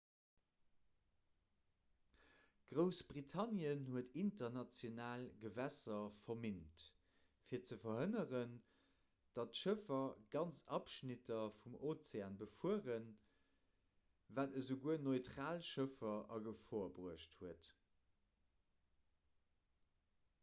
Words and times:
groussbritannien 2.69 3.81
huet 3.95 4.15
international 4.21 5.25
gewässer 5.43 5.97
verminnt 6.21 6.85
fir 7.49 7.61
ze 7.71 7.77
verhënneren 7.83 8.55
datt 9.39 9.59
schëffer 9.61 10.07
ganz 10.37 10.61
abschnitter 10.79 11.45
vum 11.59 11.75
ozean 11.91 12.37
befueren 12.45 13.05
wat 14.39 14.57
esouguer 14.63 15.03
neutral 15.09 15.61
schëffer 15.69 16.17
a 16.39 16.41
gefor 16.49 16.89
bruecht 16.97 17.37
huet 17.43 17.69